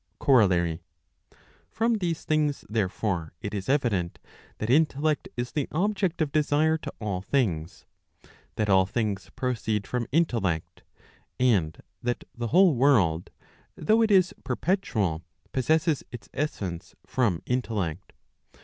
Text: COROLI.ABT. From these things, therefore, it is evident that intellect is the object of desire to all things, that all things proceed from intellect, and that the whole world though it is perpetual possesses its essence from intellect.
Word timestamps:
COROLI.ABT. 0.17 0.81
From 1.69 1.99
these 1.99 2.23
things, 2.23 2.65
therefore, 2.67 3.33
it 3.39 3.53
is 3.53 3.69
evident 3.69 4.17
that 4.57 4.67
intellect 4.71 5.29
is 5.37 5.51
the 5.51 5.67
object 5.71 6.23
of 6.23 6.31
desire 6.31 6.75
to 6.79 6.91
all 6.99 7.21
things, 7.21 7.85
that 8.55 8.67
all 8.67 8.87
things 8.87 9.29
proceed 9.35 9.85
from 9.85 10.07
intellect, 10.11 10.81
and 11.39 11.83
that 12.01 12.23
the 12.35 12.47
whole 12.47 12.73
world 12.73 13.29
though 13.75 14.01
it 14.01 14.09
is 14.09 14.33
perpetual 14.43 15.21
possesses 15.51 16.03
its 16.11 16.29
essence 16.33 16.95
from 17.05 17.43
intellect. 17.45 18.13